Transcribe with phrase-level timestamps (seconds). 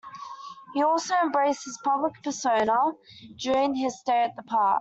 [0.73, 2.93] He also embraced his public persona
[3.37, 4.79] during his stay at the park.